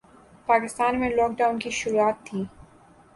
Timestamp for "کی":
1.59-1.69